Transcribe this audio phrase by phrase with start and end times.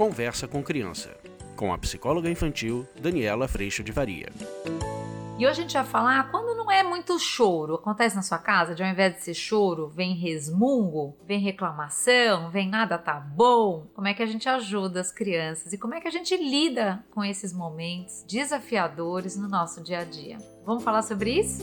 [0.00, 1.14] Conversa com Criança,
[1.54, 4.30] com a psicóloga infantil Daniela Freixo de Varia.
[5.38, 7.74] E hoje a gente vai falar quando não é muito choro.
[7.74, 12.66] Acontece na sua casa, de ao invés de ser choro, vem resmungo, vem reclamação, vem
[12.66, 13.88] nada tá bom.
[13.94, 17.04] Como é que a gente ajuda as crianças e como é que a gente lida
[17.10, 20.38] com esses momentos desafiadores no nosso dia a dia?
[20.64, 21.62] Vamos falar sobre isso?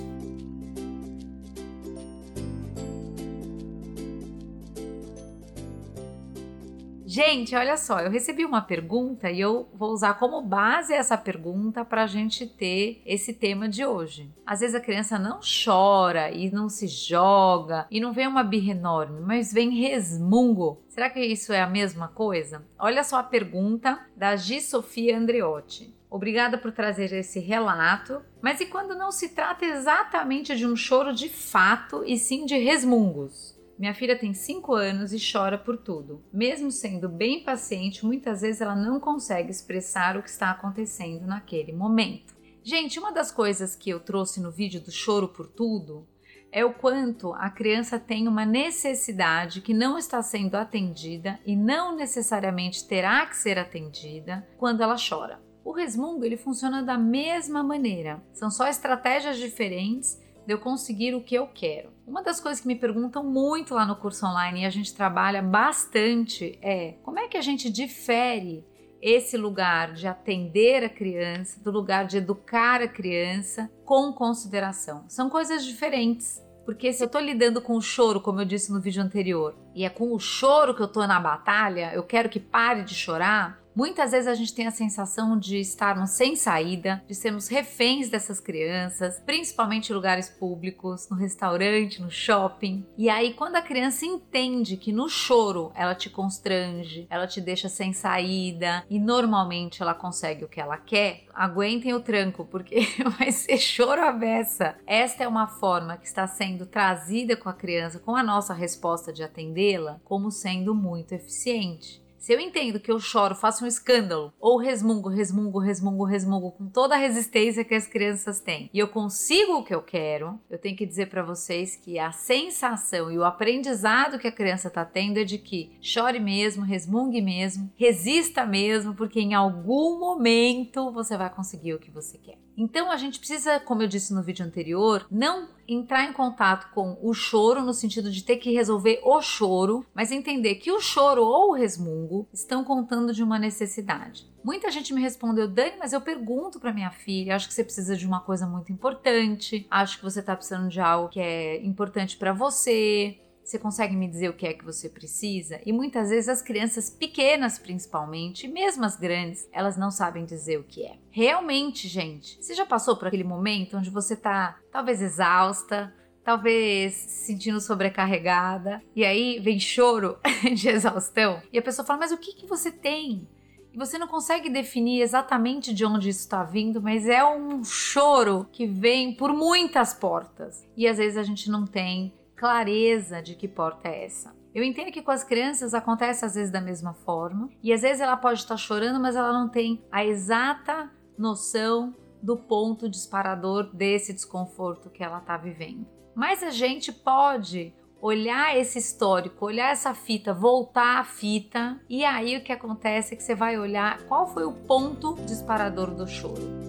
[7.18, 11.84] Gente, olha só, eu recebi uma pergunta e eu vou usar como base essa pergunta
[11.84, 14.32] para a gente ter esse tema de hoje.
[14.46, 18.70] Às vezes a criança não chora e não se joga e não vem uma birra
[18.70, 20.84] enorme, mas vem resmungo.
[20.90, 22.64] Será que isso é a mesma coisa?
[22.78, 25.92] Olha só a pergunta da Gi Sofia Andreotti.
[26.12, 28.22] Obrigada por trazer esse relato.
[28.44, 32.60] Mas e quando não se trata exatamente de um choro de fato e sim de
[32.60, 33.57] resmungos?
[33.78, 36.24] Minha filha tem 5 anos e chora por tudo.
[36.34, 41.72] Mesmo sendo bem paciente, muitas vezes ela não consegue expressar o que está acontecendo naquele
[41.72, 42.36] momento.
[42.64, 46.08] Gente, uma das coisas que eu trouxe no vídeo do choro por tudo
[46.52, 51.96] é o quanto a criança tem uma necessidade que não está sendo atendida e não
[51.96, 55.40] necessariamente terá que ser atendida quando ela chora.
[55.64, 61.22] O resmungo ele funciona da mesma maneira, são só estratégias diferentes de eu conseguir o
[61.22, 61.90] que eu quero.
[62.08, 65.42] Uma das coisas que me perguntam muito lá no curso online e a gente trabalha
[65.42, 68.66] bastante é como é que a gente difere
[69.02, 75.04] esse lugar de atender a criança do lugar de educar a criança com consideração.
[75.10, 76.42] São coisas diferentes.
[76.66, 79.86] Porque se eu tô lidando com o choro, como eu disse no vídeo anterior, e
[79.86, 83.62] é com o choro que eu tô na batalha, eu quero que pare de chorar,
[83.78, 88.40] Muitas vezes a gente tem a sensação de estarmos sem saída, de sermos reféns dessas
[88.40, 92.84] crianças, principalmente em lugares públicos, no restaurante, no shopping.
[92.98, 97.70] E aí, quando a criança entende que no choro ela te constrange, ela te deixa
[97.70, 102.80] sem saída e normalmente ela consegue o que ela quer, aguentem o tranco, porque
[103.20, 104.76] vai ser choro à beça.
[104.88, 109.14] Esta é uma forma que está sendo trazida com a criança, com a nossa resposta
[109.14, 112.07] de atendê-la, como sendo muito eficiente.
[112.28, 116.68] Se eu entendo que eu choro, faço um escândalo, ou resmungo, resmungo, resmungo, resmungo, com
[116.68, 120.60] toda a resistência que as crianças têm, e eu consigo o que eu quero, eu
[120.60, 124.84] tenho que dizer para vocês que a sensação e o aprendizado que a criança tá
[124.84, 131.16] tendo é de que chore mesmo, resmungue mesmo, resista mesmo, porque em algum momento você
[131.16, 132.47] vai conseguir o que você quer.
[132.58, 136.98] Então a gente precisa, como eu disse no vídeo anterior, não entrar em contato com
[137.02, 141.24] o choro no sentido de ter que resolver o choro, mas entender que o choro
[141.24, 144.26] ou o resmungo estão contando de uma necessidade.
[144.44, 147.96] Muita gente me respondeu, Dani, mas eu pergunto para minha filha, acho que você precisa
[147.96, 152.18] de uma coisa muito importante, acho que você tá precisando de algo que é importante
[152.18, 155.62] para você, você consegue me dizer o que é que você precisa?
[155.66, 160.66] E muitas vezes as crianças pequenas, principalmente, mesmo as grandes, elas não sabem dizer o
[160.66, 160.98] que é.
[161.10, 165.94] Realmente, gente, você já passou por aquele momento onde você tá talvez exausta,
[166.26, 170.18] talvez se sentindo sobrecarregada, e aí vem choro
[170.54, 173.26] de exaustão, e a pessoa fala: Mas o que, que você tem?
[173.74, 178.46] E você não consegue definir exatamente de onde isso está vindo, mas é um choro
[178.52, 180.68] que vem por muitas portas.
[180.76, 184.34] E às vezes a gente não tem clareza de que porta é essa.
[184.54, 188.00] Eu entendo que com as crianças acontece às vezes da mesma forma, e às vezes
[188.00, 194.14] ela pode estar chorando, mas ela não tem a exata noção do ponto disparador desse
[194.14, 195.86] desconforto que ela está vivendo.
[196.16, 202.38] Mas a gente pode olhar esse histórico, olhar essa fita, voltar a fita, e aí
[202.38, 206.67] o que acontece é que você vai olhar qual foi o ponto disparador do choro.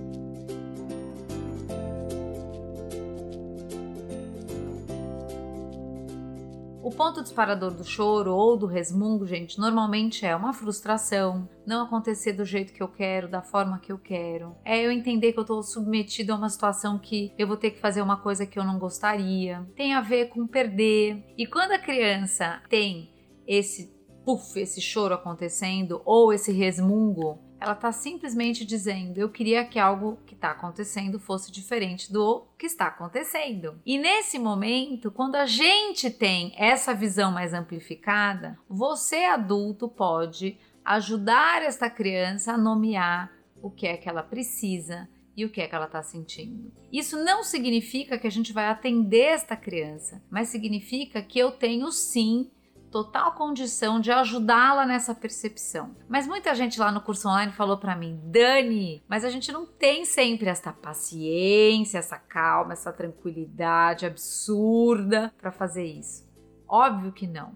[6.88, 12.32] O ponto disparador do choro ou do resmungo, gente, normalmente é uma frustração, não acontecer
[12.32, 14.56] do jeito que eu quero, da forma que eu quero.
[14.65, 17.78] É eu entender que eu estou submetido a uma situação que eu vou ter que
[17.78, 19.68] fazer uma coisa que eu não gostaria.
[19.77, 21.22] Tem a ver com perder.
[21.36, 23.13] E quando a criança tem
[23.47, 29.78] esse puff, esse choro acontecendo ou esse resmungo, ela está simplesmente dizendo: eu queria que
[29.78, 33.81] algo que está acontecendo fosse diferente do que está acontecendo.
[33.84, 41.63] E nesse momento, quando a gente tem essa visão mais amplificada, você adulto pode ajudar
[41.63, 43.33] esta criança a nomear
[43.63, 46.72] o que é que ela precisa e o que é que ela está sentindo.
[46.93, 51.93] Isso não significa que a gente vai atender esta criança, mas significa que eu tenho
[51.93, 52.51] sim
[52.91, 55.95] total condição de ajudá-la nessa percepção.
[56.09, 59.67] Mas muita gente lá no curso online falou para mim, Dani, mas a gente não
[59.67, 66.27] tem sempre essa paciência, essa calma, essa tranquilidade absurda para fazer isso.
[66.67, 67.55] Óbvio que não.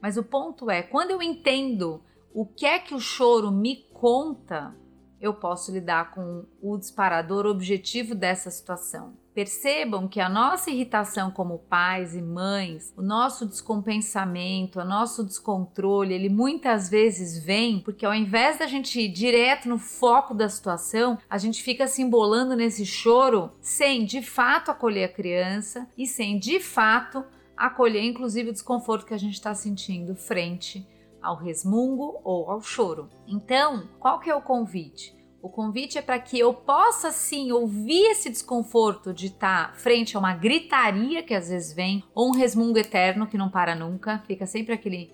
[0.00, 2.02] Mas o ponto é, quando eu entendo
[2.32, 4.74] o que é que o choro me conta,
[5.20, 9.14] eu posso lidar com o disparador objetivo dessa situação.
[9.34, 16.14] Percebam que a nossa irritação como pais e mães, o nosso descompensamento, o nosso descontrole,
[16.14, 21.18] ele muitas vezes vem porque ao invés da gente ir direto no foco da situação,
[21.28, 26.38] a gente fica se embolando nesse choro sem de fato acolher a criança e sem
[26.38, 27.24] de fato
[27.56, 30.86] acolher inclusive o desconforto que a gente está sentindo frente
[31.20, 33.08] ao resmungo ou ao choro.
[33.26, 35.23] Então, qual que é o convite?
[35.44, 40.16] O convite é para que eu possa sim ouvir esse desconforto de estar tá frente
[40.16, 44.20] a uma gritaria que às vezes vem, ou um resmungo eterno que não para nunca,
[44.26, 45.12] fica sempre aquele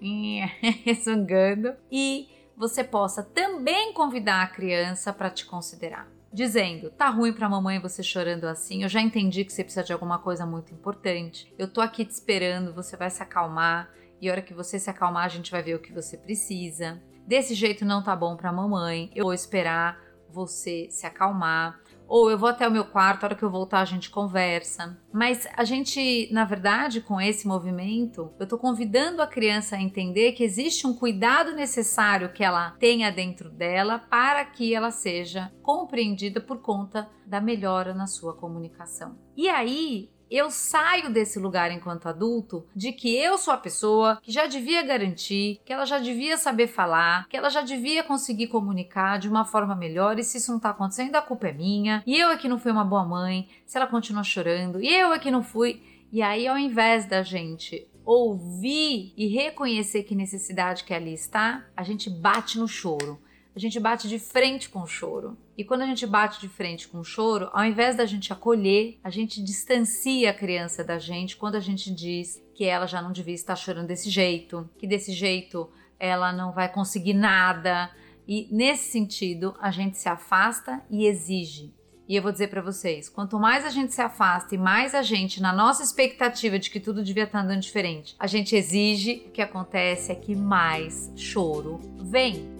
[0.82, 2.26] resmungando, e
[2.56, 6.08] você possa também convidar a criança para te considerar.
[6.32, 9.92] Dizendo, tá ruim pra mamãe você chorando assim, eu já entendi que você precisa de
[9.92, 13.90] alguma coisa muito importante, eu tô aqui te esperando, você vai se acalmar,
[14.22, 16.98] e a hora que você se acalmar, a gente vai ver o que você precisa
[17.26, 19.98] desse jeito não tá bom para mamãe, eu vou esperar
[20.34, 21.80] você se acalmar.
[22.06, 24.98] Ou eu vou até o meu quarto, a hora que eu voltar a gente conversa.
[25.10, 30.32] Mas a gente, na verdade, com esse movimento, eu tô convidando a criança a entender
[30.32, 36.42] que existe um cuidado necessário que ela tenha dentro dela para que ela seja compreendida
[36.42, 39.16] por conta da melhora na sua comunicação.
[39.34, 44.32] E aí, eu saio desse lugar enquanto adulto de que eu sou a pessoa que
[44.32, 49.18] já devia garantir, que ela já devia saber falar, que ela já devia conseguir comunicar
[49.18, 52.02] de uma forma melhor e se isso não tá acontecendo, a culpa é minha.
[52.06, 55.12] E eu é que não fui uma boa mãe, se ela continua chorando, e eu
[55.12, 55.82] é que não fui.
[56.12, 61.82] E aí, ao invés da gente ouvir e reconhecer que necessidade que ali está, a
[61.82, 63.18] gente bate no choro
[63.54, 65.38] a gente bate de frente com o choro.
[65.56, 68.98] E quando a gente bate de frente com o choro, ao invés da gente acolher,
[69.02, 73.12] a gente distancia a criança da gente quando a gente diz que ela já não
[73.12, 77.90] devia estar chorando desse jeito, que desse jeito ela não vai conseguir nada.
[78.26, 81.72] E nesse sentido, a gente se afasta e exige.
[82.06, 85.00] E eu vou dizer para vocês, quanto mais a gente se afasta e mais a
[85.00, 89.30] gente, na nossa expectativa de que tudo devia estar andando diferente, a gente exige, o
[89.30, 92.53] que acontece é que mais choro vem.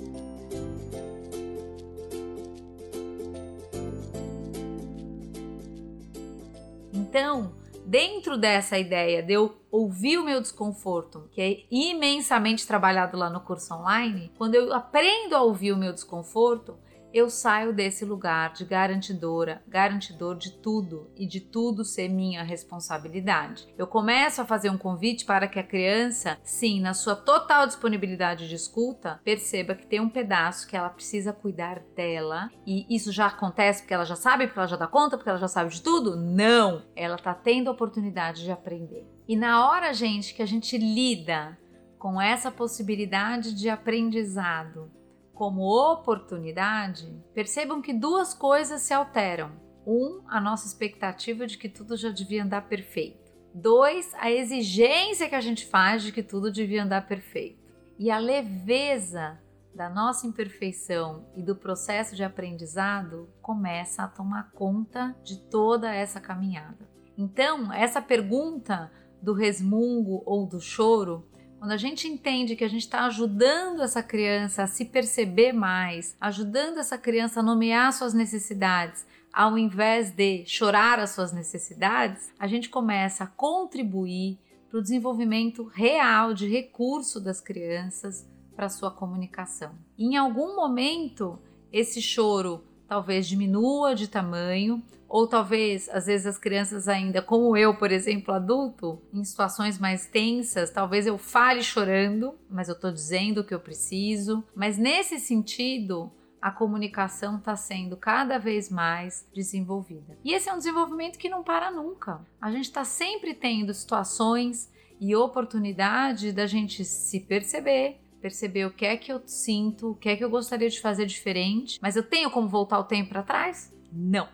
[7.16, 7.52] Então,
[7.86, 13.38] dentro dessa ideia de eu ouvir o meu desconforto, que é imensamente trabalhado lá no
[13.38, 16.76] curso online, quando eu aprendo a ouvir o meu desconforto,
[17.14, 23.72] eu saio desse lugar de garantidora, garantidor de tudo e de tudo ser minha responsabilidade.
[23.78, 28.48] Eu começo a fazer um convite para que a criança, sim, na sua total disponibilidade
[28.48, 33.26] de escuta, perceba que tem um pedaço que ela precisa cuidar dela e isso já
[33.26, 35.80] acontece porque ela já sabe, porque ela já dá conta, porque ela já sabe de
[35.80, 36.16] tudo?
[36.16, 36.82] Não!
[36.96, 39.06] Ela está tendo a oportunidade de aprender.
[39.28, 41.56] E na hora, gente, que a gente lida
[41.96, 44.90] com essa possibilidade de aprendizado,
[45.34, 49.52] como oportunidade, percebam que duas coisas se alteram.
[49.86, 53.32] Um, a nossa expectativa de que tudo já devia andar perfeito.
[53.52, 57.62] Dois, a exigência que a gente faz de que tudo devia andar perfeito.
[57.98, 59.38] E a leveza
[59.74, 66.20] da nossa imperfeição e do processo de aprendizado começa a tomar conta de toda essa
[66.20, 66.88] caminhada.
[67.18, 71.28] Então, essa pergunta do resmungo ou do choro
[71.64, 76.14] quando a gente entende que a gente está ajudando essa criança a se perceber mais,
[76.20, 82.46] ajudando essa criança a nomear suas necessidades, ao invés de chorar as suas necessidades, a
[82.46, 89.74] gente começa a contribuir para o desenvolvimento real de recurso das crianças para sua comunicação.
[89.96, 91.38] E em algum momento,
[91.72, 97.76] esse choro talvez diminua de tamanho, ou talvez, às vezes, as crianças ainda, como eu,
[97.76, 103.40] por exemplo, adulto, em situações mais tensas, talvez eu fale chorando, mas eu estou dizendo
[103.40, 104.42] o que eu preciso.
[104.56, 106.10] Mas nesse sentido,
[106.44, 110.18] a comunicação está sendo cada vez mais desenvolvida.
[110.24, 112.20] E esse é um desenvolvimento que não para nunca.
[112.40, 118.86] A gente está sempre tendo situações e oportunidade da gente se perceber, perceber o que
[118.86, 122.02] é que eu sinto, o que é que eu gostaria de fazer diferente, mas eu
[122.02, 123.70] tenho como voltar o tempo para trás?
[123.92, 124.26] Não.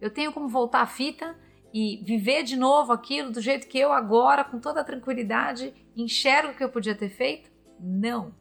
[0.00, 1.38] Eu tenho como voltar a fita
[1.72, 6.56] e viver de novo aquilo do jeito que eu agora, com toda a tranquilidade, enxergo
[6.56, 7.48] que eu podia ter feito?
[7.78, 8.34] Não.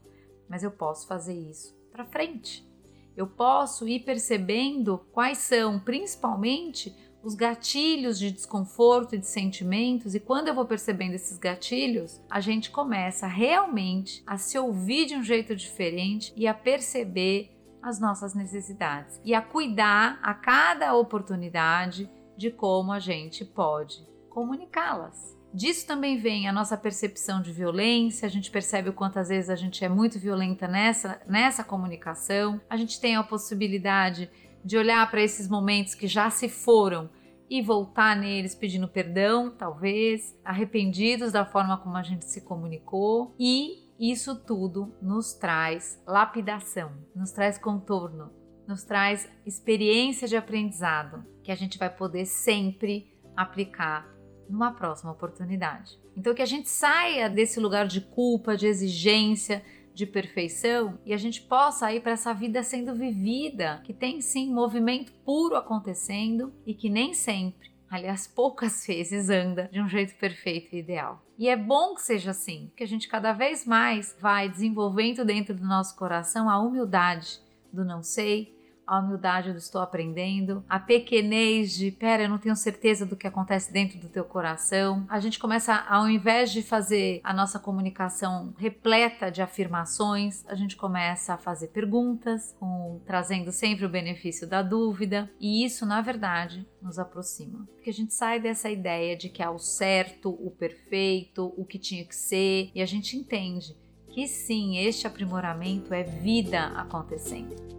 [0.49, 2.67] Mas eu posso fazer isso para frente.
[3.15, 6.91] Eu posso ir percebendo quais são, principalmente,
[7.27, 12.39] os gatilhos de desconforto e de sentimentos, e quando eu vou percebendo esses gatilhos, a
[12.39, 18.33] gente começa realmente a se ouvir de um jeito diferente e a perceber as nossas
[18.33, 25.35] necessidades e a cuidar a cada oportunidade de como a gente pode comunicá-las.
[25.53, 29.55] Disso também vem a nossa percepção de violência, a gente percebe o quantas vezes a
[29.55, 34.29] gente é muito violenta nessa, nessa comunicação, a gente tem a possibilidade
[34.63, 37.09] de olhar para esses momentos que já se foram
[37.49, 43.87] e voltar neles pedindo perdão, talvez, arrependidos da forma como a gente se comunicou e
[43.99, 48.31] isso tudo nos traz lapidação, nos traz contorno,
[48.67, 54.07] nos traz experiência de aprendizado que a gente vai poder sempre aplicar
[54.49, 55.99] numa próxima oportunidade.
[56.15, 59.63] Então que a gente saia desse lugar de culpa, de exigência,
[59.97, 64.53] de perfeição e a gente possa ir para essa vida sendo vivida, que tem sim
[64.53, 70.75] movimento puro acontecendo e que nem sempre, aliás, poucas vezes anda de um jeito perfeito
[70.75, 71.25] e ideal.
[71.35, 75.55] E é bom que seja assim, que a gente cada vez mais vai desenvolvendo dentro
[75.55, 77.39] do nosso coração a humildade
[77.73, 78.55] do não sei,
[78.87, 83.27] a humildade do estou aprendendo, a pequenez de, pera, eu não tenho certeza do que
[83.27, 85.05] acontece dentro do teu coração.
[85.09, 90.77] A gente começa, ao invés de fazer a nossa comunicação repleta de afirmações, a gente
[90.77, 96.65] começa a fazer perguntas, com, trazendo sempre o benefício da dúvida, e isso, na verdade,
[96.81, 97.67] nos aproxima.
[97.75, 101.77] Porque a gente sai dessa ideia de que há o certo, o perfeito, o que
[101.77, 103.75] tinha que ser, e a gente entende
[104.09, 107.76] que sim, este aprimoramento é vida acontecendo.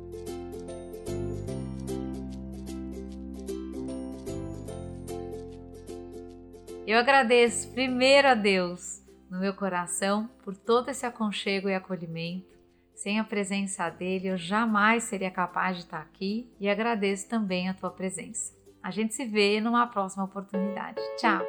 [6.88, 12.56] Eu agradeço primeiro a Deus no meu coração por todo esse aconchego e acolhimento.
[12.94, 17.74] Sem a presença dele, eu jamais seria capaz de estar aqui e agradeço também a
[17.74, 18.56] tua presença.
[18.82, 20.98] A gente se vê numa próxima oportunidade.
[21.18, 21.42] Tchau!